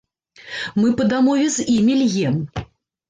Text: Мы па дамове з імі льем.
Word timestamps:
Мы 0.81 0.87
па 1.01 1.05
дамове 1.13 1.45
з 1.59 1.67
імі 1.77 2.01
льем. 2.03 2.45